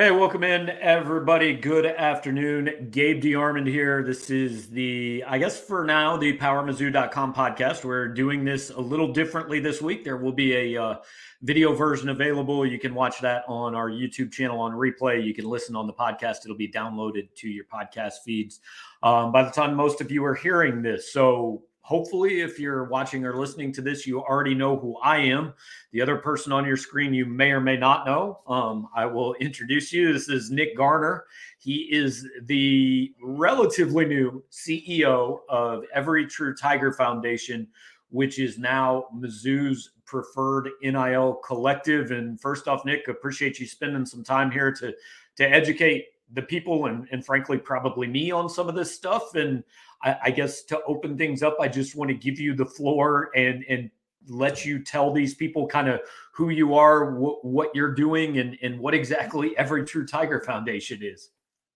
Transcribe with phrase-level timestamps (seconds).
[0.00, 1.52] Hey, welcome in, everybody.
[1.52, 2.88] Good afternoon.
[2.90, 4.02] Gabe DeArmond here.
[4.02, 7.84] This is the, I guess for now, the PowerMizzou.com podcast.
[7.84, 10.02] We're doing this a little differently this week.
[10.02, 10.96] There will be a uh,
[11.42, 12.64] video version available.
[12.64, 15.22] You can watch that on our YouTube channel on replay.
[15.22, 16.46] You can listen on the podcast.
[16.46, 18.60] It'll be downloaded to your podcast feeds
[19.02, 21.12] um, by the time most of you are hearing this.
[21.12, 25.54] So hopefully, if you're watching or listening to this, you already know who I am.
[25.92, 28.40] The other person on your screen, you may or may not know.
[28.46, 30.12] Um, I will introduce you.
[30.12, 31.24] This is Nick Garner.
[31.58, 37.66] He is the relatively new CEO of Every True Tiger Foundation,
[38.10, 42.10] which is now Mizzou's preferred NIL collective.
[42.10, 44.94] And first off, Nick, appreciate you spending some time here to
[45.36, 49.34] to educate the people and, and frankly probably me on some of this stuff.
[49.34, 49.64] And
[50.02, 53.30] I, I, guess to open things up i just want to give you the floor
[53.34, 53.90] and and
[54.28, 56.00] let you tell these people kind of
[56.32, 61.00] who you are wh- what you're doing and and what exactly every true tiger foundation
[61.02, 61.30] is.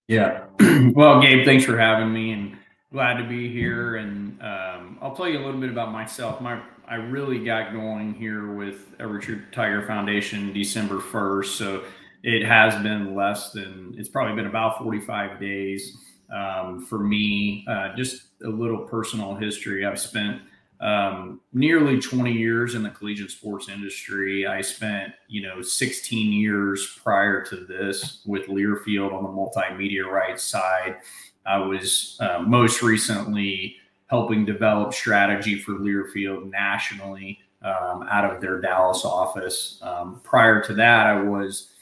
[0.09, 0.45] Yeah.
[0.95, 2.57] Well gabe thanks for having me and
[2.93, 3.97] glad to be here.
[3.97, 6.41] And um, i'll tell you a little bit about myself.
[6.41, 11.83] My i really got going here with every true tiger foundation december 1st so
[12.25, 15.99] it has been less than it's probably been about 45 days
[16.35, 19.85] um, for me uh, just a little personal history.
[19.85, 20.41] I've spent
[20.81, 24.47] um, nearly 20 years in the collegiate sports industry.
[24.47, 30.45] I spent you know 16 years prior to this with learfield on the multimedia rights
[30.45, 30.97] side.
[31.45, 38.63] I was uh, most recently helping develop strategy for learfield nationally um, out of their
[38.63, 39.79] dallas office.
[39.83, 41.74] Um, prior to that i was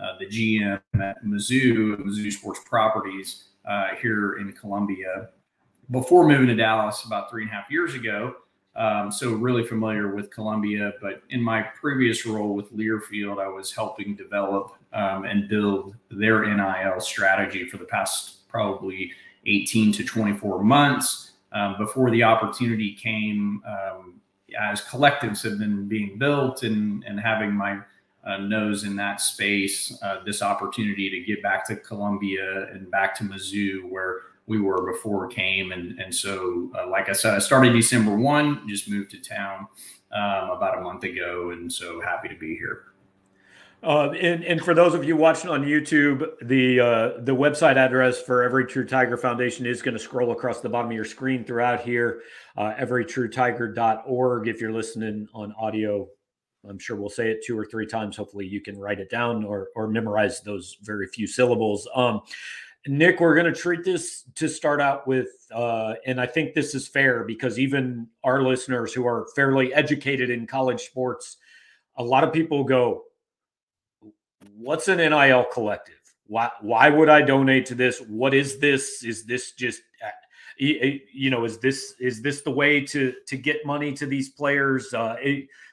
[0.00, 5.28] uh, the GM at Mizzou, Mizzou Sports Properties uh, here in Columbia
[5.90, 8.36] before moving to Dallas about three and a half years ago.
[8.74, 13.72] Um, so really familiar with Columbia, but in my previous role with Learfield, I was
[13.72, 19.12] helping develop um, and build their NIL strategy for the past probably
[19.46, 21.32] 18 to 24 months.
[21.52, 24.20] Um, before the opportunity came, um,
[24.60, 27.78] as collectives have been being built and, and having my
[28.26, 33.14] uh, nose in that space uh, this opportunity to get back to Columbia and back
[33.16, 35.72] to Mizzou where we were before came.
[35.72, 39.66] And, and so, uh, like I said, I started December 1, just moved to town
[40.12, 41.50] um, about a month ago.
[41.50, 42.84] And so happy to be here.
[43.82, 48.20] Uh, and, and for those of you watching on YouTube, the uh, the website address
[48.20, 51.44] for Every True Tiger Foundation is going to scroll across the bottom of your screen
[51.44, 52.22] throughout here.
[52.56, 54.48] Uh, everytruetiger.org.
[54.48, 56.08] If you're listening on audio,
[56.68, 58.16] I'm sure we'll say it two or three times.
[58.16, 61.88] Hopefully, you can write it down or or memorize those very few syllables.
[61.94, 62.22] Um,
[62.88, 66.74] Nick, we're going to treat this to start out with, uh, and I think this
[66.74, 71.38] is fair because even our listeners who are fairly educated in college sports,
[71.96, 73.04] a lot of people go,
[74.56, 75.94] "What's an NIL collective?
[76.28, 78.00] Why why would I donate to this?
[78.00, 79.02] What is this?
[79.02, 79.82] Is this just
[80.58, 84.92] you know is this is this the way to to get money to these players?
[84.92, 85.16] Uh,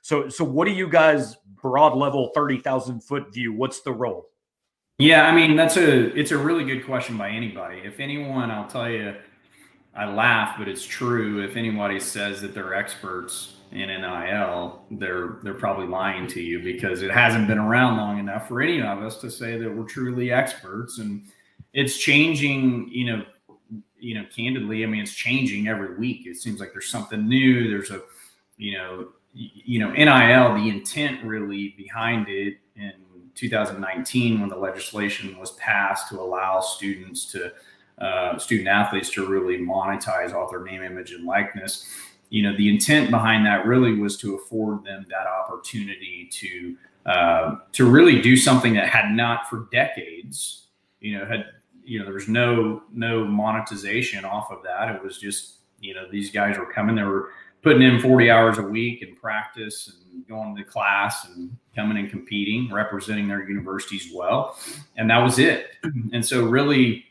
[0.01, 3.53] so so what do you guys broad level 30,000 foot view?
[3.53, 4.29] What's the role?
[4.99, 7.79] Yeah i mean that's a it's a really good question by anybody.
[7.79, 9.15] If anyone i'll tell you
[9.95, 11.43] i laugh but it's true.
[11.43, 17.01] If anybody says that they're experts in NIL, they're they're probably lying to you because
[17.01, 20.31] it hasn't been around long enough for any of us to say that we're truly
[20.31, 20.99] experts.
[20.99, 21.23] And
[21.73, 23.25] it's changing, you know,
[24.03, 26.27] you know, candidly, I mean, it's changing every week.
[26.27, 27.69] It seems like there's something new.
[27.69, 28.01] There's a,
[28.57, 32.93] you know, you know, NIL, the intent really behind it in
[33.33, 37.51] 2019 when the legislation was passed to allow students to,
[37.99, 41.87] uh, student athletes to really monetize author name, image, and likeness.
[42.29, 46.75] You know, the intent behind that really was to afford them that opportunity to
[47.05, 50.67] uh, to really do something that had not for decades,
[50.99, 51.45] you know, had
[51.85, 54.95] you know there was no no monetization off of that.
[54.95, 57.29] It was just you know these guys were coming, they were
[57.61, 62.09] putting in 40 hours a week in practice and going to class and coming and
[62.09, 64.57] competing, representing their universities well,
[64.97, 65.67] and that was it.
[66.13, 67.05] And so really,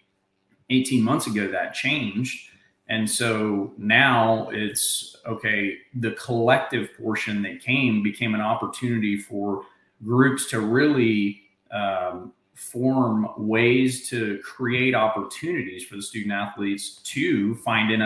[0.70, 2.48] 18 months ago that changed.
[2.88, 9.62] And so now it's okay, the collective portion that came became an opportunity for
[10.04, 12.32] groups to really um,
[12.70, 18.04] form ways to create opportunities for the student athletes to find NIL,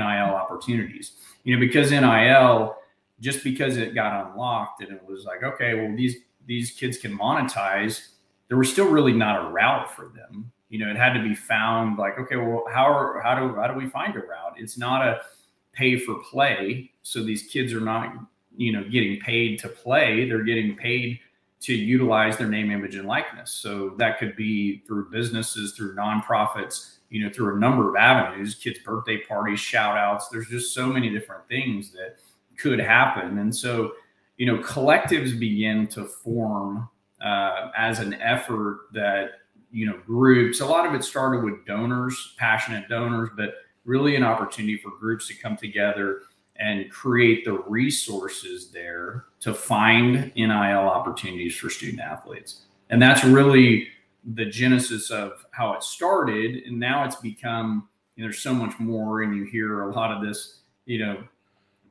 [0.00, 1.12] opportunities.
[1.44, 2.76] You know, because NIL,
[3.20, 6.16] just because it got unlocked and it was like, okay, well, these
[6.46, 8.08] these kids can monetize,
[8.48, 10.50] there was still really not a route for them.
[10.70, 13.68] You know, it had to be found like, okay, well, how are how do how
[13.68, 14.54] do we find a route?
[14.56, 15.20] It's not a
[15.72, 16.90] pay for play.
[17.02, 18.14] So these kids are not,
[18.56, 20.28] you know, getting paid to play.
[20.28, 21.20] They're getting paid
[21.60, 23.50] to utilize their name, image, and likeness.
[23.50, 28.54] So that could be through businesses, through nonprofits, you know, through a number of avenues,
[28.54, 30.28] kids' birthday parties, shout outs.
[30.28, 32.18] There's just so many different things that
[32.56, 33.38] could happen.
[33.38, 33.92] And so,
[34.36, 36.88] you know, collectives begin to form
[37.20, 39.30] uh, as an effort that,
[39.72, 44.22] you know, groups, a lot of it started with donors, passionate donors, but really an
[44.22, 46.22] opportunity for groups to come together
[46.58, 52.62] and create the resources there to find NIL opportunities for student athletes.
[52.90, 53.88] And that's really
[54.34, 56.64] the genesis of how it started.
[56.64, 59.22] And now it's become, you know, there's so much more.
[59.22, 61.22] And you hear a lot of this, you know,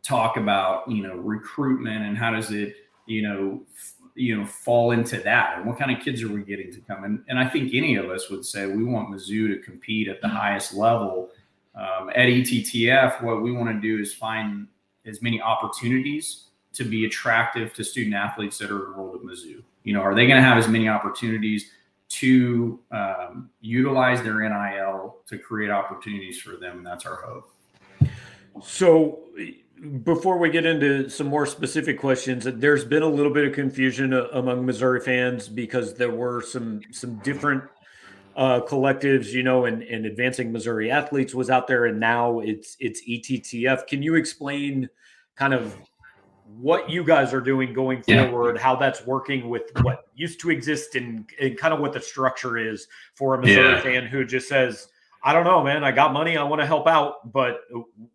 [0.03, 2.75] talk about, you know, recruitment and how does it,
[3.05, 6.41] you know, f- you know, fall into that and what kind of kids are we
[6.41, 7.03] getting to come?
[7.03, 10.21] And, and I think any of us would say we want Mizzou to compete at
[10.21, 10.35] the mm-hmm.
[10.35, 11.29] highest level
[11.77, 14.67] um, at ETTF, what we want to do is find
[15.05, 19.61] as many opportunities to be attractive to student athletes that are enrolled at Mizzou.
[19.83, 21.71] You know, are they going to have as many opportunities
[22.09, 26.83] to um, utilize their NIL to create opportunities for them?
[26.83, 27.51] That's our hope.
[28.63, 29.19] So,
[30.03, 34.13] before we get into some more specific questions, there's been a little bit of confusion
[34.13, 37.63] among Missouri fans because there were some some different
[38.37, 42.77] uh, collectives, you know, and, and advancing Missouri athletes was out there, and now it's
[42.79, 43.87] it's ETTF.
[43.87, 44.87] Can you explain
[45.35, 45.75] kind of
[46.55, 48.61] what you guys are doing going forward, yeah.
[48.61, 52.57] how that's working with what used to exist, and, and kind of what the structure
[52.57, 53.81] is for a Missouri yeah.
[53.81, 54.87] fan who just says,
[55.23, 57.61] "I don't know, man, I got money, I want to help out, but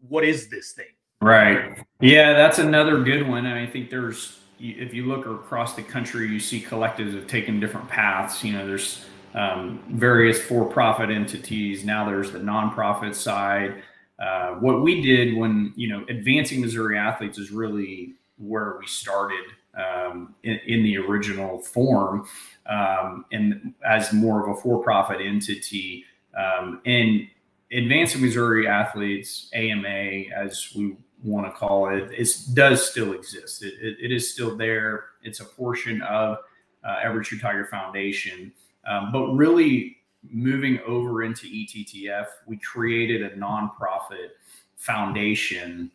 [0.08, 0.86] what is this thing?"
[1.20, 1.84] Right.
[2.00, 3.46] Yeah, that's another good one.
[3.46, 7.60] And I think there's, if you look across the country, you see collectives have taken
[7.60, 8.42] different paths.
[8.42, 11.84] You know, there's um, various for-profit entities.
[11.84, 13.82] Now there's the nonprofit side.
[14.18, 19.44] Uh, what we did when you know advancing Missouri athletes is really where we started
[19.74, 22.28] um, in, in, the original form,
[22.66, 26.04] um, and as more of a for-profit entity.
[26.36, 27.26] Um, and
[27.72, 33.62] advancing Missouri athletes (AMA), as we want to call it, it does still exist.
[33.62, 35.06] It, it, it is still there.
[35.22, 36.38] It's a portion of
[36.84, 38.52] uh, True Tiger Foundation.
[38.86, 39.98] Um, but really
[40.30, 44.30] moving over into ETTF, we created a nonprofit
[44.76, 45.90] foundation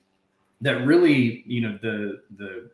[0.62, 2.72] that really, you know, the the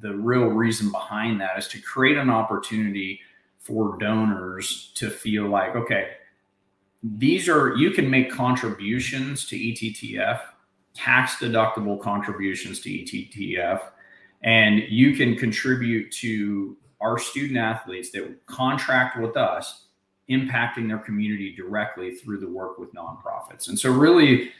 [0.00, 3.20] the real reason behind that is to create an opportunity
[3.58, 6.12] for donors to feel like, okay,
[7.02, 10.40] these are you can make contributions to ETTF,
[10.94, 13.80] tax deductible contributions to ETTF,
[14.42, 19.86] and you can contribute to our student athletes that contract with us
[20.30, 23.68] impacting their community directly through the work with nonprofits.
[23.68, 24.52] And so, really,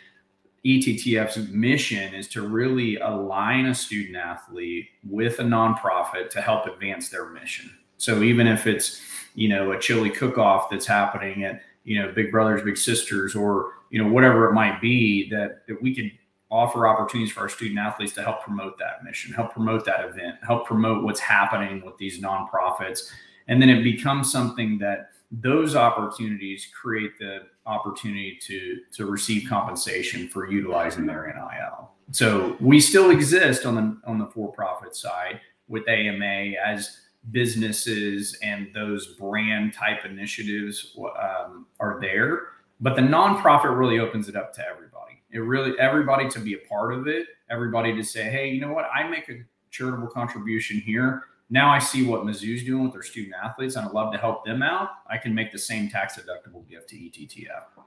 [0.65, 7.09] ETTF's mission is to really align a student athlete with a nonprofit to help advance
[7.09, 7.71] their mission.
[7.99, 9.01] So, even if it's
[9.35, 13.73] you know a chili cook-off that's happening at you know Big Brothers Big Sisters or
[13.91, 16.11] you know whatever it might be, that that we could
[16.51, 20.37] offer opportunities for our student athletes to help promote that mission, help promote that event,
[20.43, 23.11] help promote what's happening with these nonprofits.
[23.49, 30.29] And then it becomes something that those opportunities create the opportunity to, to receive compensation
[30.29, 31.91] for utilizing their NIL.
[32.11, 36.99] So we still exist on the on the for-profit side with AMA as
[37.31, 42.49] businesses and those brand type initiatives um, are there,
[42.81, 44.90] but the nonprofit really opens it up to everybody
[45.33, 48.73] it really everybody to be a part of it, everybody to say, hey, you know
[48.73, 51.25] what, I make a charitable contribution here.
[51.51, 54.45] Now I see what Mizzou's doing with their student athletes, and I'd love to help
[54.45, 54.91] them out.
[55.09, 57.83] I can make the same tax deductible gift to ETTF.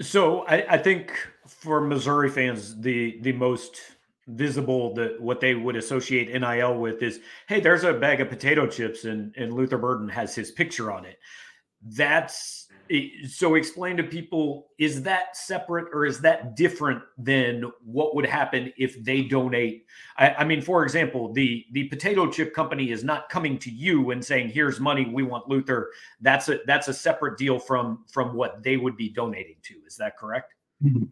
[0.00, 1.12] So I, I think
[1.46, 3.80] for Missouri fans, the the most
[4.26, 8.66] visible that what they would associate NIL with is, hey, there's a bag of potato
[8.66, 11.18] chips and and Luther Burden has his picture on it.
[11.82, 12.63] That's
[13.28, 18.72] so explain to people is that separate or is that different than what would happen
[18.76, 19.86] if they donate?
[20.18, 24.10] I, I, mean for example the the potato chip company is not coming to you
[24.10, 25.90] and saying here's money we want luther.
[26.20, 29.74] That's a that's a separate deal from from what they would be donating to.
[29.86, 30.54] Is that correct?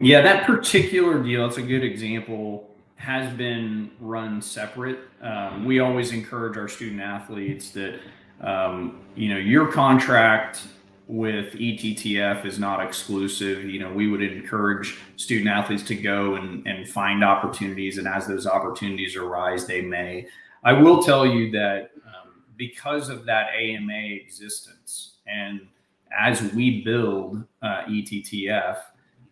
[0.01, 5.01] Yeah that particular deal it's a good example has been run separate.
[5.23, 7.99] Um, we always encourage our student athletes that
[8.41, 10.63] um, you know your contract
[11.13, 13.65] with ETTF is not exclusive.
[13.67, 18.27] You know, we would encourage student athletes to go and, and find opportunities, and as
[18.27, 20.27] those opportunities arise, they may.
[20.65, 25.61] I will tell you that um, because of that AMA existence, and
[26.19, 28.79] as we build uh, ETTF,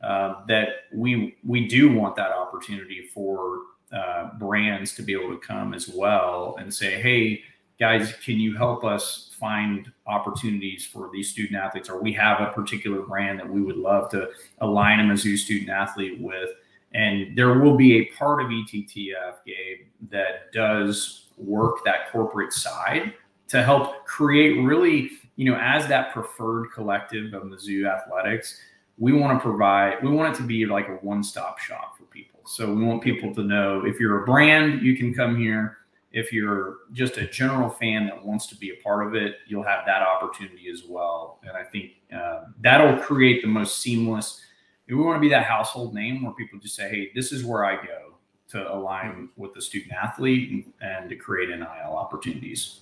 [0.03, 3.61] uh, that we we do want that opportunity for
[3.91, 7.43] uh, brands to be able to come as well and say, hey
[7.81, 11.89] guys, can you help us find opportunities for these student athletes?
[11.89, 14.29] Or we have a particular brand that we would love to
[14.61, 16.51] align a Mizzou student athlete with.
[16.93, 23.15] And there will be a part of ETTF, Gabe, that does work that corporate side
[23.49, 28.61] to help create really, you know, as that preferred collective of Mizzou athletics,
[28.99, 32.05] we want to provide, we want it to be like a one stop shop for
[32.05, 32.41] people.
[32.45, 35.79] So we want people to know if you're a brand, you can come here
[36.13, 39.63] if you're just a general fan that wants to be a part of it, you'll
[39.63, 41.39] have that opportunity as well.
[41.45, 44.41] And I think uh, that'll create the most seamless.
[44.89, 47.65] We want to be that household name where people just say, "Hey, this is where
[47.65, 48.15] I go
[48.49, 52.81] to align with the student athlete and, and to create NIL opportunities."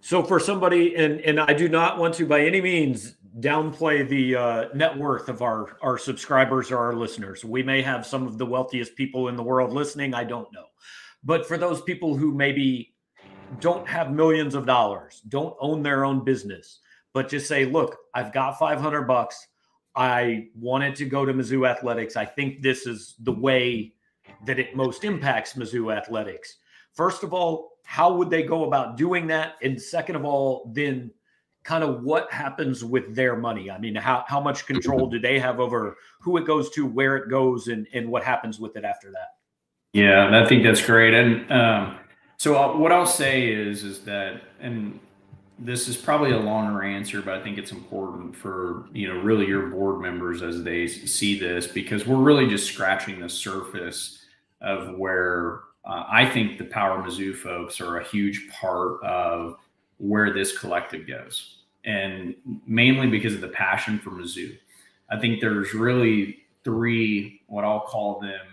[0.00, 4.34] So for somebody, and and I do not want to by any means downplay the
[4.34, 7.44] uh, net worth of our our subscribers or our listeners.
[7.44, 10.14] We may have some of the wealthiest people in the world listening.
[10.14, 10.64] I don't know.
[11.24, 12.94] But for those people who maybe
[13.60, 16.80] don't have millions of dollars, don't own their own business,
[17.12, 19.46] but just say, look, I've got 500 bucks.
[19.96, 22.16] I wanted to go to Mizzou Athletics.
[22.16, 23.94] I think this is the way
[24.46, 26.56] that it most impacts Mizzou Athletics.
[26.92, 29.54] First of all, how would they go about doing that?
[29.62, 31.10] And second of all, then
[31.64, 33.70] kind of what happens with their money?
[33.70, 37.16] I mean, how, how much control do they have over who it goes to, where
[37.16, 39.37] it goes, and, and what happens with it after that?
[39.92, 41.14] Yeah, I think that's great.
[41.14, 41.98] And um,
[42.36, 45.00] so I'll, what I'll say is, is that, and
[45.58, 49.46] this is probably a longer answer, but I think it's important for you know really
[49.46, 54.24] your board members as they see this because we're really just scratching the surface
[54.60, 59.56] of where uh, I think the Power Mizzou folks are a huge part of
[59.98, 62.34] where this collective goes, and
[62.66, 64.56] mainly because of the passion for Mizzou.
[65.10, 68.46] I think there's really three what I'll call them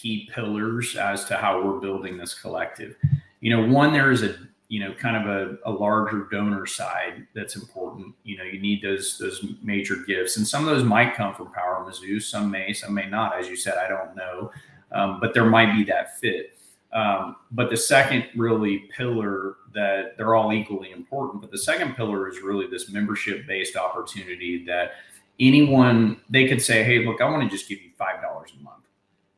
[0.00, 2.96] key pillars as to how we're building this collective.
[3.40, 4.36] You know, one, there is a
[4.68, 8.14] you know kind of a, a larger donor side that's important.
[8.24, 11.52] You know, you need those those major gifts, and some of those might come from
[11.52, 13.38] Power Mizzou, some may, some may not.
[13.38, 14.50] As you said, I don't know,
[14.92, 16.52] um, but there might be that fit.
[16.92, 22.28] Um, but the second really pillar that they're all equally important, but the second pillar
[22.28, 24.92] is really this membership based opportunity that
[25.38, 28.62] anyone they could say, hey, look, I want to just give you five dollars a
[28.62, 28.85] month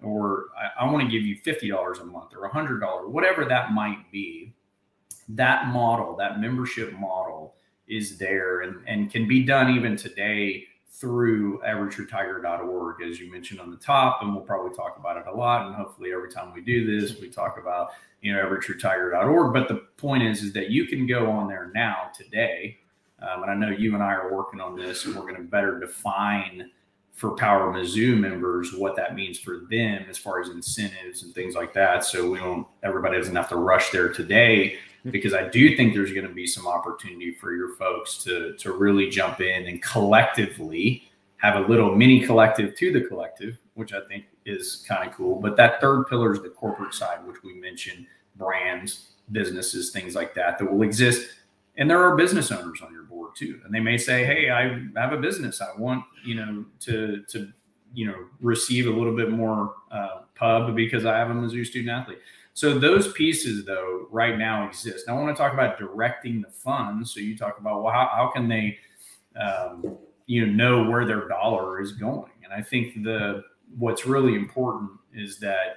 [0.02, 4.10] or I, I want to give you $50 a month or $100, whatever that might
[4.12, 4.54] be,
[5.30, 7.54] that model, that membership model
[7.86, 13.70] is there and, and can be done even today through everytruetiger.org, as you mentioned on
[13.70, 14.20] the top.
[14.22, 15.66] And we'll probably talk about it a lot.
[15.66, 17.90] And hopefully every time we do this, we talk about,
[18.20, 19.52] you know, everytruetiger.org.
[19.52, 22.78] But the point is, is that you can go on there now today.
[23.20, 25.42] Um, and I know you and I are working on this and we're going to
[25.42, 26.70] better define
[27.18, 31.56] for Power Mizzou members what that means for them as far as incentives and things
[31.56, 32.04] like that.
[32.04, 35.10] So we don't everybody doesn't have to rush there today mm-hmm.
[35.10, 38.72] because I do think there's going to be some opportunity for your folks to to
[38.72, 44.06] really jump in and collectively have a little mini collective to the collective, which I
[44.06, 45.40] think is kind of cool.
[45.40, 48.06] But that third pillar is the corporate side, which we mentioned,
[48.36, 51.28] brands, businesses, things like that that will exist.
[51.76, 54.80] And there are business owners on your board too, and they may say, "Hey, I
[54.96, 55.60] have a business.
[55.60, 57.52] I want you know to to
[57.94, 61.90] you know receive a little bit more uh, pub because I have a Mizzou student
[61.90, 62.18] athlete."
[62.58, 65.06] So those pieces though right now exist.
[65.06, 67.14] Now I want to talk about directing the funds.
[67.14, 68.76] So you talk about well, how, how can they
[69.40, 72.32] um, you know know where their dollar is going?
[72.42, 73.44] And I think the
[73.78, 75.76] what's really important is that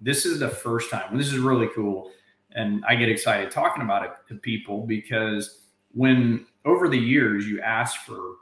[0.00, 1.18] this is the first time.
[1.18, 2.10] This is really cool,
[2.52, 7.60] and I get excited talking about it to people because when over the years you
[7.60, 8.36] ask for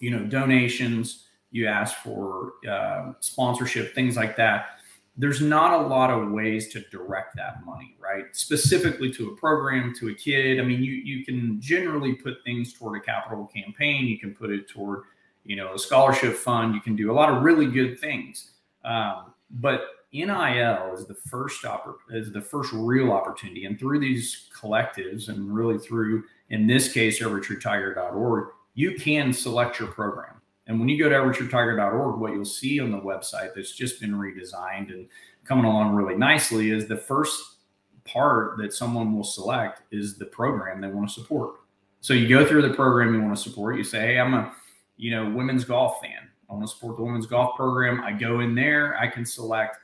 [0.00, 4.78] you know donations you ask for uh, sponsorship things like that
[5.16, 8.24] there's not a lot of ways to direct that money right?
[8.32, 10.60] Specifically to a program to a kid.
[10.60, 14.06] I mean you you can generally put things toward a capital campaign.
[14.06, 15.02] You can put it toward
[15.44, 16.74] you know a scholarship fund.
[16.74, 18.52] You can do a lot of really good things.
[18.84, 24.48] Um, but NIL is the first oppor- is the first real opportunity, and through these
[24.56, 30.40] collectives, and really through in this case, everytruetiger.org, you can select your program.
[30.66, 34.12] And when you go to everytruetiger.org, what you'll see on the website that's just been
[34.12, 35.08] redesigned and
[35.44, 37.56] coming along really nicely is the first
[38.04, 41.56] part that someone will select is the program they want to support.
[42.00, 43.76] So you go through the program you want to support.
[43.76, 44.52] You say, "Hey, I'm a,
[44.96, 46.28] you know, women's golf fan.
[46.48, 48.96] I want to support the women's golf program." I go in there.
[48.98, 49.78] I can select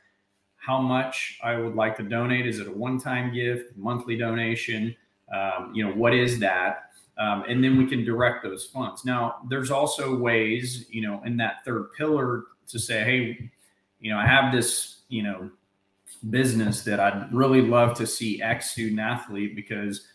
[0.60, 2.46] how much I would like to donate.
[2.46, 4.94] Is it a one-time gift, monthly donation?
[5.34, 6.90] Um, you know, what is that?
[7.18, 9.04] Um, and then we can direct those funds.
[9.04, 13.50] Now, there's also ways, you know, in that third pillar to say, hey,
[14.00, 15.50] you know, I have this, you know,
[16.28, 20.06] business that I'd really love to see X student athlete because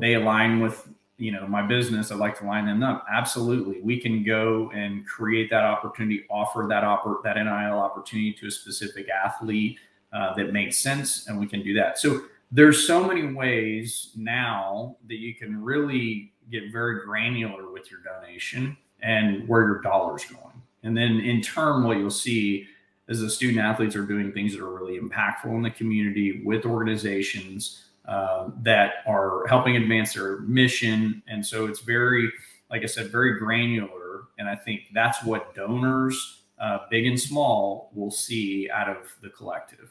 [0.00, 0.88] they align with
[1.18, 5.04] you know my business i'd like to line them up absolutely we can go and
[5.06, 9.78] create that opportunity offer that oppor- that nil opportunity to a specific athlete
[10.12, 14.96] uh, that makes sense and we can do that so there's so many ways now
[15.06, 20.62] that you can really get very granular with your donation and where your dollar's going
[20.82, 22.66] and then in turn what you'll see
[23.08, 26.66] is the student athletes are doing things that are really impactful in the community with
[26.66, 31.22] organizations uh, that are helping advance their mission.
[31.26, 32.30] And so it's very,
[32.70, 34.24] like I said, very granular.
[34.38, 39.30] And I think that's what donors, uh, big and small, will see out of the
[39.30, 39.90] collective.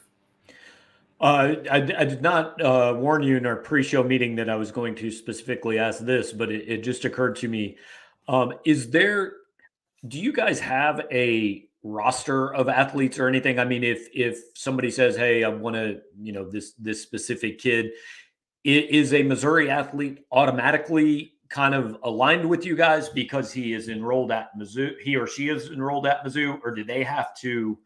[1.20, 4.70] Uh, I, I, did not uh, warn you in our pre-show meeting that I was
[4.70, 7.76] going to specifically ask this, but it, it just occurred to me.
[8.28, 9.32] Um, is there?
[10.06, 13.58] Do you guys have a roster of athletes or anything?
[13.58, 17.58] I mean, if if somebody says, "Hey, I want to," you know, this this specific
[17.58, 17.90] kid
[18.64, 24.30] is a Missouri athlete automatically kind of aligned with you guys because he is enrolled
[24.30, 27.78] at Mizzou, he or she is enrolled at Mizzou, or do they have to,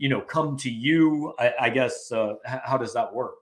[0.00, 1.34] you know, come to you?
[1.38, 3.34] I, I guess uh, how does that work?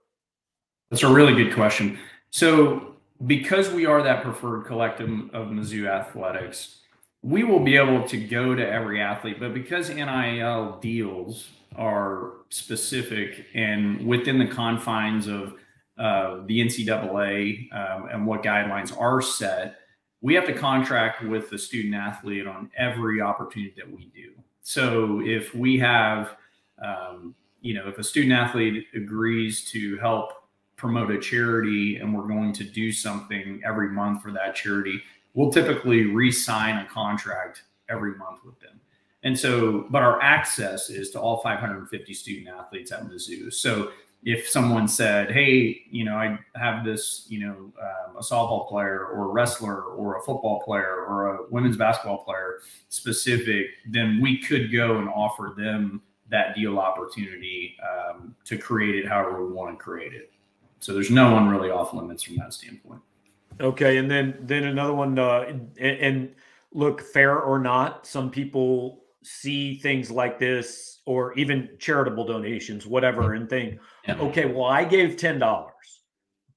[0.91, 1.97] That's a really good question.
[2.31, 6.81] So, because we are that preferred collective of Mizzou athletics,
[7.23, 13.45] we will be able to go to every athlete, but because NIL deals are specific
[13.53, 15.53] and within the confines of
[15.97, 19.79] uh, the NCAA um, and what guidelines are set,
[20.21, 24.31] we have to contract with the student athlete on every opportunity that we do.
[24.61, 26.35] So if we have,
[26.83, 30.31] um, you know, if a student athlete agrees to help
[30.75, 35.01] promote a charity and we're going to do something every month for that charity,
[35.33, 38.79] we'll typically re-sign a contract every month with them.
[39.23, 43.53] And so, but our access is to all 550 student athletes at Mizzou.
[43.53, 43.91] So
[44.23, 49.05] if someone said, "Hey, you know, I have this, you know, um, a softball player
[49.05, 54.37] or a wrestler or a football player or a women's basketball player specific," then we
[54.37, 59.77] could go and offer them that deal opportunity um, to create it however we want
[59.77, 60.31] to create it.
[60.79, 63.01] So there's no one really off limits from that standpoint.
[63.59, 66.35] Okay, and then then another one, uh, and, and
[66.71, 73.33] look, fair or not, some people see things like this or even charitable donations, whatever,
[73.33, 74.17] and think, yeah.
[74.19, 75.69] okay, well, I gave $10,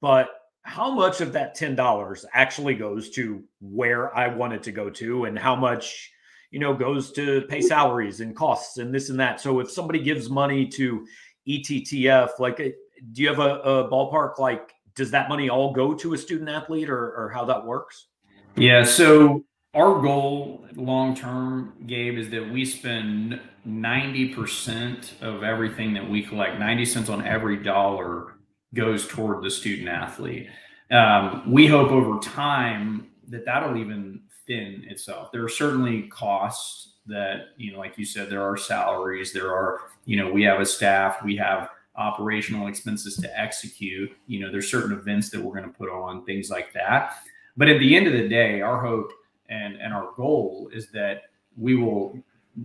[0.01, 0.29] but
[0.63, 5.25] how much of that $10 actually goes to where I want it to go to
[5.25, 6.13] and how much,
[6.53, 9.41] you know, goes to pay salaries and costs and this and that.
[9.41, 11.07] So if somebody gives money to
[11.49, 12.69] ETTF, like, uh,
[13.13, 14.39] do you have a, a ballpark?
[14.39, 18.07] Like, does that money all go to a student athlete or, or how that works?
[18.55, 18.85] Yeah.
[18.85, 26.23] So our goal long term, Gabe, is that we spend 90% of everything that we
[26.23, 28.35] collect, 90 cents on every dollar
[28.75, 30.49] goes toward the student athlete.
[30.91, 34.22] Um, we hope over time that that'll even
[34.53, 35.33] thin itself.
[35.33, 39.81] There are certainly costs that, you know, like you said, there are salaries, there are,
[40.05, 44.71] you know, we have a staff, we have operational expenses to execute, you know, there's
[44.71, 47.17] certain events that we're going to put on, things like that.
[47.57, 49.13] But at the end of the day, our hope
[49.49, 51.25] and and our goal is that
[51.57, 52.19] we will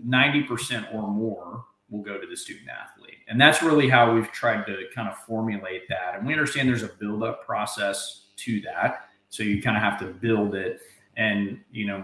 [0.06, 4.66] 90% or more will go to the student athlete and that's really how we've tried
[4.66, 9.10] to kind of formulate that and we understand there's a build up process to that
[9.30, 10.82] so you kind of have to build it
[11.18, 12.04] and you know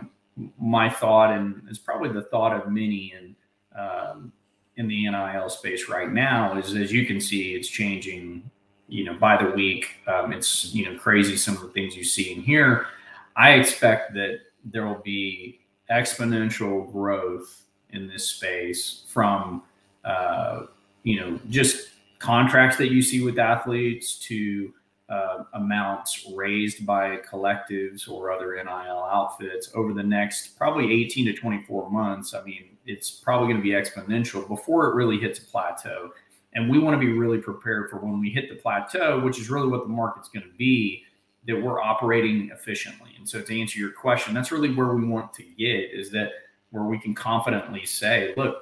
[0.60, 3.36] my thought and it's probably the thought of many in
[3.80, 4.32] um,
[4.76, 8.50] in the nil space right now is as you can see it's changing
[8.94, 9.98] you know by the week.
[10.08, 12.88] Um, it's you know crazy some of the things you see in here.
[13.36, 19.64] I expect that there will be exponential growth in this space from
[20.06, 20.68] uh,
[21.04, 24.74] you know just contracts that you see with athletes to
[25.10, 31.34] uh, amounts raised by collectives or other NIL outfits over the next probably 18 to
[31.34, 32.34] 24 months.
[32.34, 36.12] I mean, it's probably going to be exponential before it really hits a plateau.
[36.54, 39.50] And we want to be really prepared for when we hit the plateau, which is
[39.50, 41.04] really what the market's going to be
[41.48, 43.12] that we're operating efficiently.
[43.18, 46.32] And so to answer your question, that's really where we want to get is that
[46.70, 48.56] where we can confidently say, look,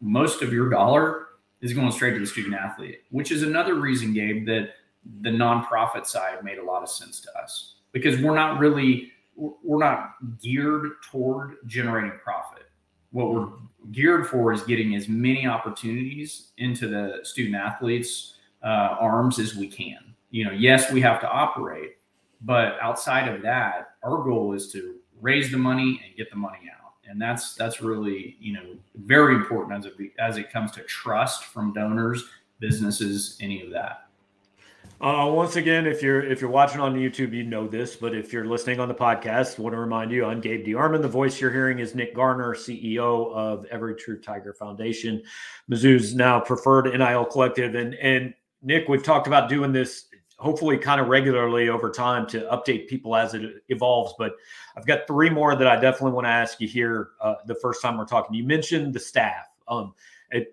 [0.00, 1.28] most of your dollar
[1.60, 4.74] is going straight to the student athlete, which is another reason, Gabe, that
[5.22, 9.78] the nonprofit side made a lot of sense to us because we're not really we're
[9.78, 12.64] not geared toward generating profit.
[13.12, 13.48] What we're
[13.90, 19.66] geared for is getting as many opportunities into the student athletes' uh, arms as we
[19.66, 20.14] can.
[20.30, 21.96] You know, yes, we have to operate,
[22.42, 26.70] but outside of that, our goal is to raise the money and get the money
[26.70, 26.92] out.
[27.08, 31.44] And that's that's really, you know, very important as it as it comes to trust
[31.44, 32.24] from donors,
[32.60, 34.09] businesses, any of that.
[35.00, 38.34] Uh, once again, if you're if you're watching on YouTube, you know this, but if
[38.34, 41.00] you're listening on the podcast, want to remind you, I'm Gabe DeArmond.
[41.00, 45.22] The voice you're hearing is Nick Garner, CEO of Every True Tiger Foundation,
[45.70, 47.76] Mizzou's now preferred NIL collective.
[47.76, 50.04] And and Nick, we've talked about doing this
[50.36, 54.12] hopefully kind of regularly over time to update people as it evolves.
[54.18, 54.34] But
[54.76, 57.12] I've got three more that I definitely want to ask you here.
[57.22, 59.46] Uh, the first time we're talking, you mentioned the staff.
[59.66, 59.94] Um,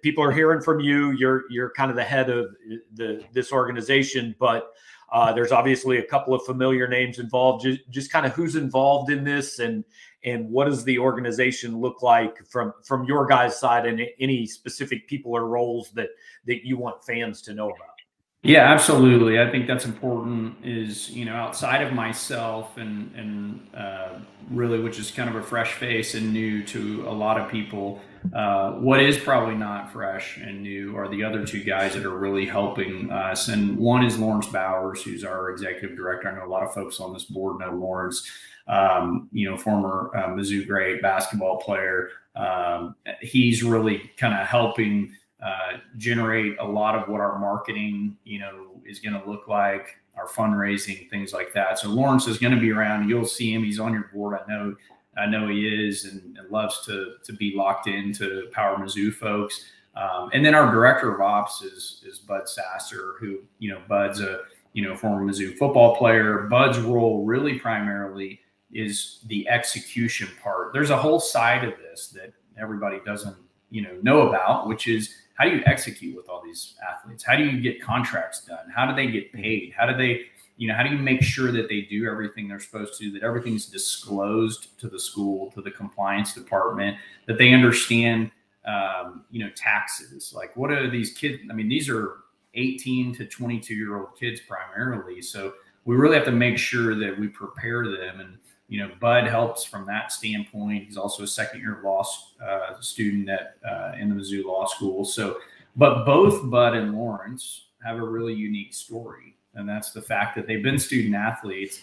[0.01, 1.11] people are hearing from you.
[1.11, 2.55] You're you're kind of the head of
[2.93, 4.71] the this organization, but
[5.11, 7.63] uh, there's obviously a couple of familiar names involved.
[7.63, 9.83] Just, just kind of who's involved in this, and
[10.23, 15.07] and what does the organization look like from from your guys' side, and any specific
[15.07, 16.09] people or roles that
[16.45, 17.97] that you want fans to know about.
[18.43, 19.41] Yeah, absolutely.
[19.41, 20.55] I think that's important.
[20.63, 25.41] Is you know outside of myself and and uh, really, which is kind of a
[25.41, 28.01] fresh face and new to a lot of people.
[28.33, 32.17] Uh, what is probably not fresh and new are the other two guys that are
[32.17, 33.47] really helping us.
[33.47, 36.29] And one is Lawrence Bowers, who's our executive director.
[36.29, 38.29] I know a lot of folks on this board know Lawrence.
[38.67, 42.09] Um, you know, former uh, Mizzou great basketball player.
[42.35, 48.39] Um, he's really kind of helping uh, generate a lot of what our marketing, you
[48.39, 51.79] know, is going to look like, our fundraising, things like that.
[51.79, 53.07] So Lawrence is going to be around.
[53.07, 53.63] You'll see him.
[53.63, 54.37] He's on your board.
[54.37, 54.75] I know.
[55.17, 59.65] I know he is, and, and loves to to be locked into Power Mizzou folks.
[59.95, 64.21] Um, and then our director of ops is is Bud Sasser, who you know Bud's
[64.21, 64.41] a
[64.73, 66.47] you know former Mizzou football player.
[66.49, 68.39] Bud's role really primarily
[68.71, 70.73] is the execution part.
[70.73, 73.35] There's a whole side of this that everybody doesn't
[73.71, 77.23] you know know about, which is how do you execute with all these athletes?
[77.23, 78.69] How do you get contracts done?
[78.75, 79.71] How do they get paid?
[79.77, 80.21] How do they,
[80.57, 83.23] you know, how do you make sure that they do everything they're supposed to, that
[83.23, 88.31] everything's disclosed to the school, to the compliance department, that they understand,
[88.65, 90.33] um, you know, taxes?
[90.35, 91.43] Like, what are these kids?
[91.49, 92.17] I mean, these are
[92.55, 95.21] 18 to 22 year old kids primarily.
[95.21, 95.53] So
[95.85, 99.63] we really have to make sure that we prepare them and, you know, Bud helps
[99.63, 100.83] from that standpoint.
[100.83, 102.03] He's also a second year law
[102.45, 105.05] uh, student at uh, in the Mizzou Law School.
[105.05, 105.37] So,
[105.77, 110.47] but both Bud and Lawrence have a really unique story, and that's the fact that
[110.47, 111.81] they've been student athletes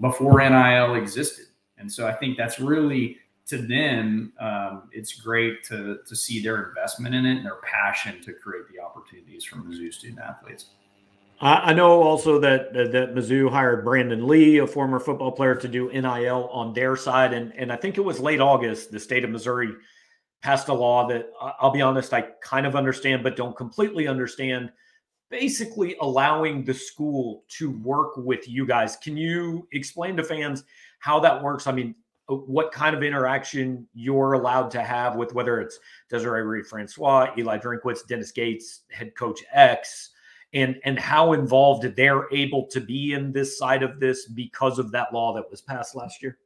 [0.00, 1.46] before NIL existed.
[1.76, 6.68] And so I think that's really to them, um, it's great to to see their
[6.68, 10.66] investment in it and their passion to create the opportunities for Mizzou student athletes.
[11.40, 15.88] I know also that that Mizzou hired Brandon Lee, a former football player, to do
[15.88, 18.90] NIL on their side, and and I think it was late August.
[18.90, 19.72] The state of Missouri
[20.42, 24.72] passed a law that I'll be honest, I kind of understand, but don't completely understand.
[25.30, 28.96] Basically, allowing the school to work with you guys.
[28.96, 30.64] Can you explain to fans
[31.00, 31.66] how that works?
[31.66, 31.94] I mean,
[32.30, 37.32] uh, what kind of interaction you're allowed to have with whether it's Desiree Reed Francois,
[37.36, 40.10] Eli Drinkwitz, Dennis Gates, head coach X
[40.54, 44.90] and and how involved they're able to be in this side of this because of
[44.92, 46.38] that law that was passed last year?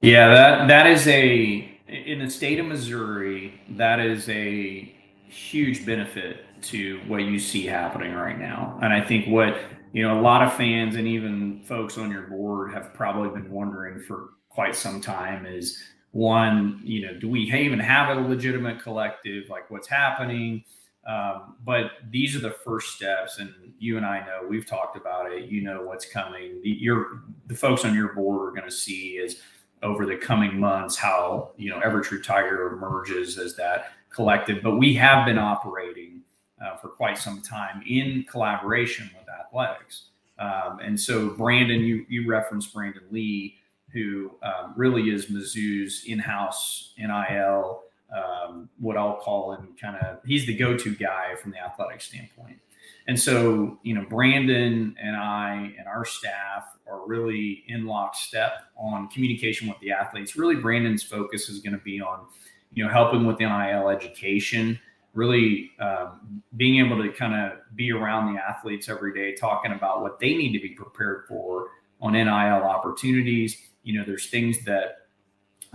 [0.00, 4.94] Yeah, that that is a in the state of Missouri, that is a
[5.28, 8.78] huge benefit to what you see happening right now.
[8.82, 9.58] And I think what
[9.92, 13.50] you know a lot of fans and even folks on your board have probably been
[13.50, 18.82] wondering for quite some time is one, you know, do we even have a legitimate
[18.82, 19.48] collective?
[19.48, 20.64] Like what's happening?
[21.06, 25.32] Um, but these are the first steps, and you and I know we've talked about
[25.32, 25.46] it.
[25.46, 26.60] You know what's coming.
[26.62, 29.40] The, your the folks on your board are going to see is
[29.82, 34.62] over the coming months how you know Every True Tiger emerges as that collective.
[34.62, 36.20] But we have been operating
[36.62, 40.06] uh, for quite some time in collaboration with athletics,
[40.38, 43.56] um, and so Brandon, you you referenced Brandon Lee,
[43.92, 47.82] who um, really is Mizzou's in-house NIL
[48.14, 52.58] um, what I'll call him kind of he's the go-to guy from the athletic standpoint.
[53.06, 59.08] And so, you know, Brandon and I and our staff are really in lockstep on
[59.08, 60.36] communication with the athletes.
[60.36, 62.26] Really, Brandon's focus is going to be on,
[62.74, 64.78] you know, helping with NIL education,
[65.18, 70.00] really um, being able to kind of be around the athletes every day, talking about
[70.00, 73.58] what they need to be prepared for on NIL opportunities.
[73.82, 75.08] You know, there's things that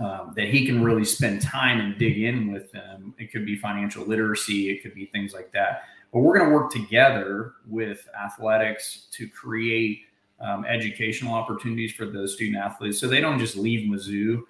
[0.00, 3.14] um, that he can really spend time and dig in with them.
[3.18, 5.82] It could be financial literacy, it could be things like that.
[6.12, 10.00] But we're going to work together with athletics to create
[10.40, 14.42] um, educational opportunities for the student athletes, so they don't just leave Mizzou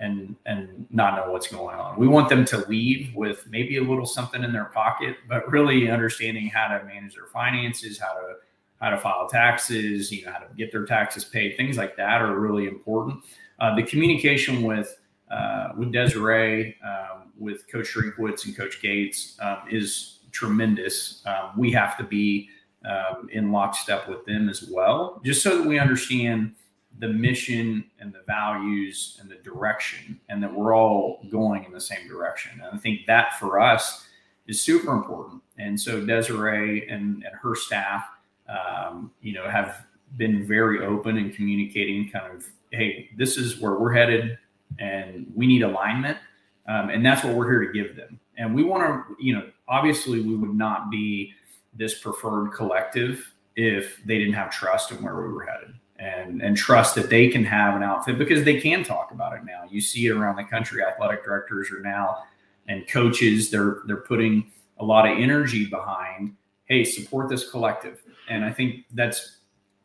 [0.00, 1.98] and and not know what's going on.
[1.98, 5.90] We want them to leave with maybe a little something in their pocket, but really
[5.90, 8.34] understanding how to manage their finances, how to
[8.80, 12.22] how to file taxes, you know, how to get their taxes paid, things like that
[12.22, 13.24] are really important.
[13.58, 14.96] Uh, the communication with
[15.30, 21.22] uh, with Desiree, um, with Coach Drinkwitz and Coach Gates um, is tremendous.
[21.26, 22.48] Um, we have to be
[22.84, 26.54] um, in lockstep with them as well, just so that we understand
[26.98, 31.80] the mission and the values and the direction, and that we're all going in the
[31.80, 32.52] same direction.
[32.54, 34.06] And I think that for us
[34.46, 35.42] is super important.
[35.58, 38.04] And so Desiree and, and her staff,
[38.48, 43.74] um, you know, have been very open and communicating kind of, hey, this is where
[43.74, 44.38] we're headed,
[44.78, 46.18] and we need alignment,
[46.66, 48.18] um, and that's what we're here to give them.
[48.36, 51.32] And we want to, you know, obviously we would not be
[51.74, 56.56] this preferred collective if they didn't have trust in where we were headed and and
[56.56, 59.64] trust that they can have an outfit because they can talk about it now.
[59.68, 60.82] You see it around the country.
[60.84, 62.24] Athletic directors are now
[62.68, 66.36] and coaches they're they're putting a lot of energy behind.
[66.66, 69.38] Hey, support this collective, and I think that's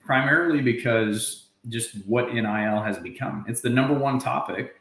[0.05, 3.45] primarily because just what NIL has become.
[3.47, 4.75] It's the number one topic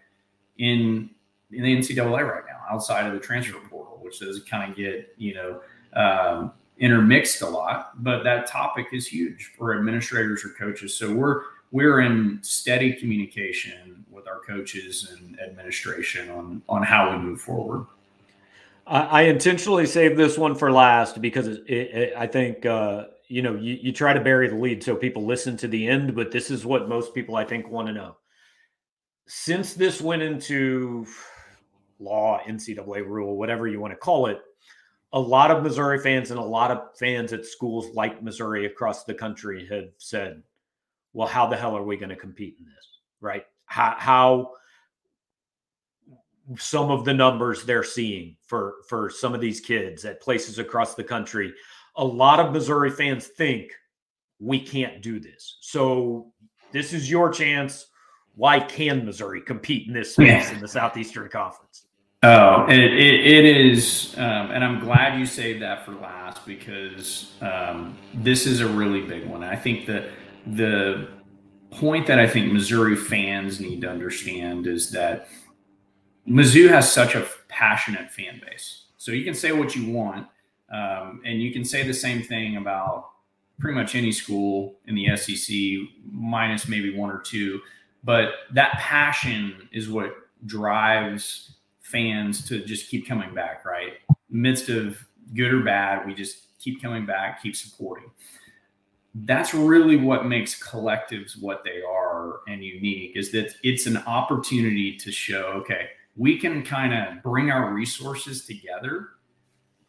[0.59, 1.11] in
[1.53, 5.15] in the NCAA right now, outside of the transfer portal, which does kind of get
[5.17, 5.61] you know
[5.95, 10.95] um, intermixed a lot, but that topic is huge for administrators or coaches.
[10.95, 17.19] So we're we're in steady communication with our coaches and administration on on how we
[17.19, 17.87] move forward.
[18.85, 23.55] I, intentionally saved this one for last because it, it, I think uh, you know
[23.55, 26.51] you, you try to bury the lead so people listen to the end, but this
[26.51, 28.17] is what most people I think want to know.
[29.27, 31.07] Since this went into
[32.01, 34.41] law, NCAA rule, whatever you want to call it,
[35.13, 39.05] a lot of Missouri fans and a lot of fans at schools like Missouri across
[39.05, 40.43] the country have said,
[41.13, 42.89] well, how the hell are we going to compete in this?
[43.21, 43.45] Right?
[43.67, 44.53] How, how
[46.59, 50.95] some of the numbers they're seeing for for some of these kids at places across
[50.95, 51.53] the country,
[51.97, 53.71] a lot of Missouri fans think
[54.41, 55.59] we can't do this.
[55.61, 56.33] So
[56.73, 57.87] this is your chance.
[58.35, 61.87] Why can Missouri compete in this space in the Southeastern Conference?
[62.25, 67.33] Oh, it, it, it is, um, and I'm glad you saved that for last because
[67.41, 69.43] um, this is a really big one.
[69.43, 70.05] I think that
[70.47, 71.09] the
[71.73, 75.27] point that I think Missouri fans need to understand is that
[76.29, 78.85] Mizzou has such a passionate fan base.
[78.99, 80.29] So you can say what you want,
[80.73, 83.11] um, and you can say the same thing about
[83.59, 85.57] pretty much any school in the SEC,
[86.05, 87.61] minus maybe one or two.
[88.05, 90.15] But that passion is what
[90.47, 91.57] drives
[91.93, 93.93] fans to just keep coming back, right?
[94.31, 98.11] Midst of good or bad, we just keep coming back, keep supporting.
[99.15, 104.97] That's really what makes collectives what they are and unique is that it's an opportunity
[104.97, 109.11] to show, okay, we can kind of bring our resources together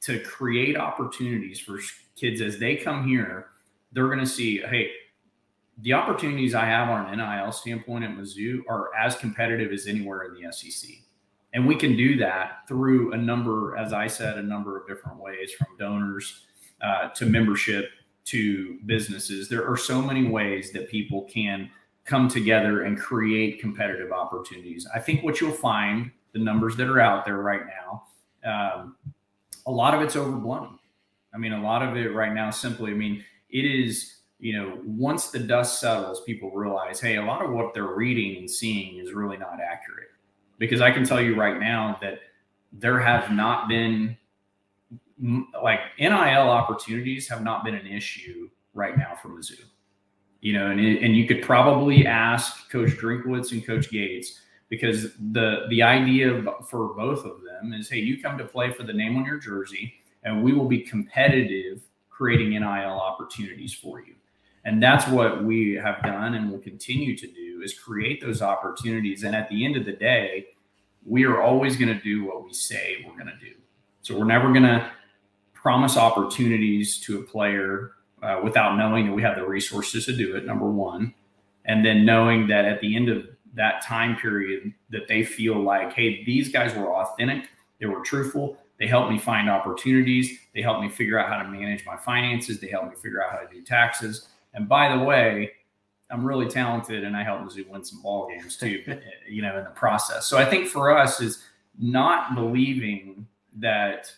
[0.02, 1.80] to create opportunities for
[2.16, 3.48] kids as they come here.
[3.94, 4.92] They're going to see, hey,
[5.80, 10.24] the opportunities I have on an NIL standpoint at Mizzou are as competitive as anywhere
[10.24, 10.90] in the SEC.
[11.54, 15.20] And we can do that through a number, as I said, a number of different
[15.20, 16.46] ways from donors
[16.82, 17.90] uh, to membership
[18.26, 19.50] to businesses.
[19.50, 21.70] There are so many ways that people can
[22.06, 24.88] come together and create competitive opportunities.
[24.94, 28.04] I think what you'll find, the numbers that are out there right now,
[28.44, 28.96] um,
[29.68, 30.80] a lot of it's overblown.
[31.34, 34.80] I mean, a lot of it right now simply, I mean, it is, you know,
[34.84, 38.98] once the dust settles, people realize, hey, a lot of what they're reading and seeing
[38.98, 40.10] is really not accurate
[40.58, 42.20] because I can tell you right now that
[42.72, 44.18] there have not been
[45.62, 49.64] like NIL opportunities have not been an issue right now for Mizzou.
[50.42, 55.68] You know, and and you could probably ask Coach Drinkwitz and Coach Gates because the
[55.70, 59.16] the idea for both of them is, hey, you come to play for the name
[59.16, 64.16] on your jersey, and we will be competitive, creating NIL opportunities for you.
[64.66, 69.24] And that's what we have done and will continue to do is create those opportunities.
[69.24, 70.48] And at the end of the day,
[71.06, 73.56] we are always going to do what we say we're going to do.
[74.02, 74.90] So we're never going to
[75.54, 80.36] promise opportunities to a player uh, without knowing that we have the resources to do
[80.36, 81.14] it, number one.
[81.66, 85.94] And then knowing that at the end of that time period, that they feel like,
[85.94, 87.50] hey, these guys were authentic,
[87.80, 91.48] they were truthful, they helped me find opportunities, they helped me figure out how to
[91.48, 94.28] manage my finances, they helped me figure out how to do taxes.
[94.54, 95.52] And by the way,
[96.14, 98.84] I'm really talented and I helped Mizzou win some ball games too,
[99.28, 100.28] you know, in the process.
[100.28, 101.44] So I think for us is
[101.80, 103.26] not believing
[103.58, 104.14] that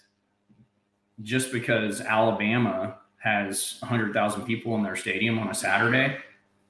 [1.22, 6.18] just because Alabama has 100,000 people in their stadium on a Saturday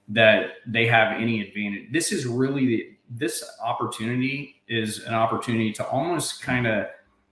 [0.09, 1.91] that they have any advantage.
[1.91, 6.85] This is really the, this opportunity is an opportunity to almost kind of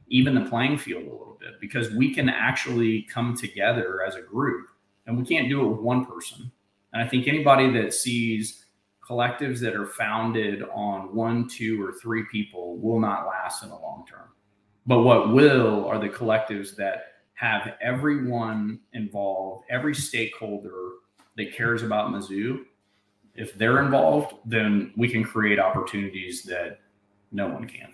[0.07, 4.21] even the playing field a little bit because we can actually come together as a
[4.21, 4.67] group
[5.05, 6.51] and we can't do it with one person
[6.93, 8.65] and I think anybody that sees
[9.07, 13.75] collectives that are founded on one, two, or three people will not last in the
[13.75, 14.29] long term.
[14.85, 20.91] But what will are the collectives that have everyone involved, every stakeholder
[21.35, 22.63] that cares about Mizzou.
[23.35, 26.79] If they're involved, then we can create opportunities that
[27.31, 27.91] no one can.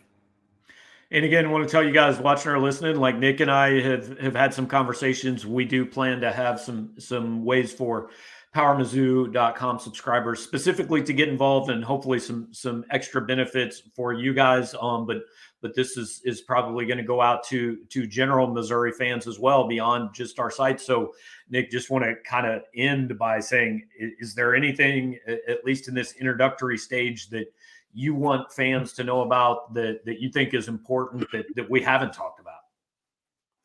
[1.11, 3.81] And again, I want to tell you guys watching or listening, like Nick and I
[3.81, 5.45] have have had some conversations.
[5.45, 8.11] We do plan to have some some ways for
[8.55, 14.73] powermizzou.com subscribers specifically to get involved and hopefully some some extra benefits for you guys.
[14.81, 15.21] Um, but
[15.61, 19.37] but this is is probably going to go out to to general Missouri fans as
[19.39, 20.81] well beyond just our site.
[20.81, 21.13] So,
[21.49, 23.87] Nick, just want to kind of end by saying,
[24.19, 27.53] is there anything, at least in this introductory stage, that
[27.93, 31.81] you want fans to know about that that you think is important that that we
[31.81, 32.53] haven't talked about?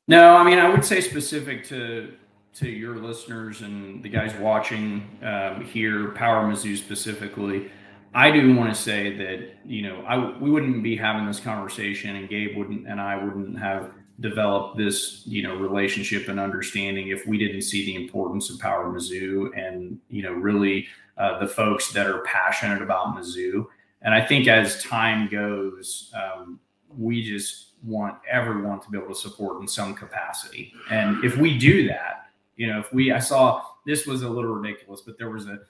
[0.08, 2.12] No, I mean, I would say specific to
[2.54, 7.70] to your listeners and the guys watching um, here, Power Mizzou specifically.
[8.14, 12.14] I do want to say that you know I we wouldn't be having this conversation,
[12.16, 13.90] and Gabe wouldn't, and I wouldn't have
[14.20, 18.88] developed this you know relationship and understanding if we didn't see the importance of Power
[18.88, 20.86] Mizzou and you know really
[21.18, 23.66] uh, the folks that are passionate about Mizzou.
[24.02, 26.60] And I think as time goes, um,
[26.96, 30.72] we just want everyone to be able to support in some capacity.
[30.90, 32.23] And if we do that,
[32.56, 35.60] you know, if we, I saw this was a little ridiculous, but there was a,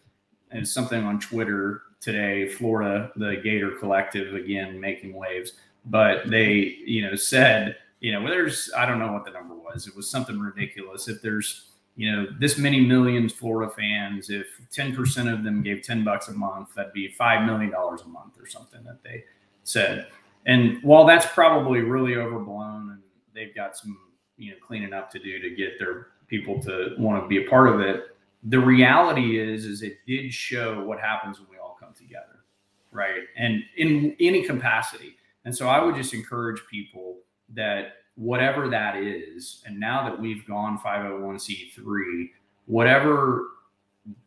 [0.51, 5.53] and something on Twitter today, Florida, the Gator Collective again making waves,
[5.87, 9.87] but they, you know, said, you know, there's, I don't know what the number was.
[9.87, 11.09] It was something ridiculous.
[11.09, 16.05] If there's, you know, this many millions Florida fans, if 10% of them gave 10
[16.05, 19.25] bucks a month, that'd be $5 million a month or something that they
[19.63, 20.09] said.
[20.47, 23.03] And while that's probably really overblown and
[23.35, 23.97] they've got some,
[24.37, 27.49] you know, cleaning up to do to get their people to want to be a
[27.49, 31.77] part of it, the reality is, is it did show what happens when we all
[31.81, 32.45] come together,
[32.91, 33.23] right?
[33.37, 35.17] And in any capacity.
[35.45, 37.19] And so I would just encourage people
[37.55, 42.31] that whatever that is, and now that we've gone 501c3,
[42.67, 43.47] whatever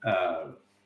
[0.05, 0.45] uh,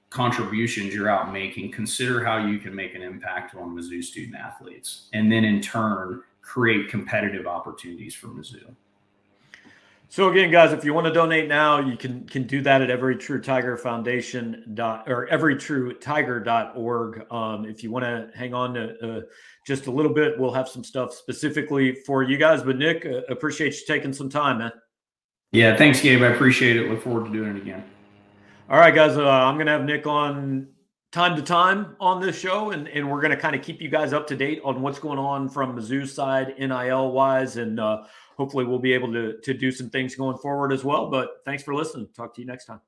[0.09, 5.07] contributions you're out making, consider how you can make an impact on Mizzou student athletes,
[5.13, 8.75] and then in turn create competitive opportunities for Mizzou.
[10.11, 12.89] So again, guys, if you want to donate now, you can can do that at
[12.89, 17.31] Every True Tiger Foundation dot or everytruetiger.org.
[17.31, 19.21] Um, if you want to hang on to uh,
[19.65, 22.61] just a little bit, we'll have some stuff specifically for you guys.
[22.61, 24.73] But Nick, uh, appreciate you taking some time, man.
[25.53, 26.23] Yeah, thanks, Gabe.
[26.23, 26.89] I appreciate it.
[26.89, 27.81] Look forward to doing it again.
[28.69, 29.15] All right, guys.
[29.15, 30.67] Uh, I'm gonna have Nick on
[31.13, 34.11] time to time on this show, and and we're gonna kind of keep you guys
[34.11, 38.03] up to date on what's going on from Mizzou's side, NIL wise, and uh,
[38.37, 41.09] hopefully we'll be able to to do some things going forward as well.
[41.09, 42.07] But thanks for listening.
[42.15, 42.81] Talk to you next time.